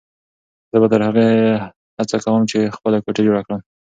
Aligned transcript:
زه 0.71 0.77
به 0.81 0.87
تر 0.91 1.01
هغو 1.07 1.27
هڅه 1.97 2.17
کوم 2.25 2.41
چې 2.51 2.73
خپله 2.75 2.97
کوټه 3.05 3.21
جوړه 3.27 3.41
کړم. 3.45 3.61